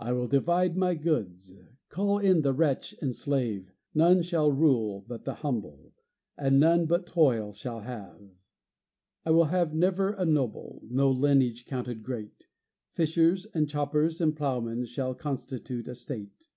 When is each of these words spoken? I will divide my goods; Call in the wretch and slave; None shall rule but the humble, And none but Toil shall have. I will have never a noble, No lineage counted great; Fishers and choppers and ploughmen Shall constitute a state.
I 0.00 0.10
will 0.12 0.26
divide 0.26 0.76
my 0.76 0.96
goods; 0.96 1.52
Call 1.88 2.18
in 2.18 2.42
the 2.42 2.52
wretch 2.52 2.92
and 3.00 3.14
slave; 3.14 3.72
None 3.94 4.22
shall 4.22 4.50
rule 4.50 5.04
but 5.06 5.24
the 5.24 5.34
humble, 5.34 5.92
And 6.36 6.58
none 6.58 6.86
but 6.86 7.06
Toil 7.06 7.52
shall 7.52 7.78
have. 7.82 8.20
I 9.24 9.30
will 9.30 9.44
have 9.44 9.72
never 9.72 10.08
a 10.10 10.24
noble, 10.24 10.82
No 10.90 11.08
lineage 11.08 11.66
counted 11.66 12.02
great; 12.02 12.48
Fishers 12.90 13.46
and 13.46 13.68
choppers 13.68 14.20
and 14.20 14.34
ploughmen 14.34 14.86
Shall 14.86 15.14
constitute 15.14 15.86
a 15.86 15.94
state. 15.94 16.48